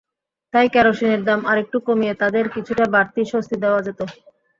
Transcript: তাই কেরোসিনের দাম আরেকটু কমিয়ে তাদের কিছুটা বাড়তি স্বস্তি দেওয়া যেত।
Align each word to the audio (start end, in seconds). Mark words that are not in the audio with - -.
তাই 0.53 0.67
কেরোসিনের 0.73 1.21
দাম 1.25 1.39
আরেকটু 1.51 1.77
কমিয়ে 1.87 2.13
তাদের 2.21 2.45
কিছুটা 2.55 2.85
বাড়তি 2.93 3.21
স্বস্তি 3.31 3.55
দেওয়া 3.63 3.79
যেত। 3.85 3.99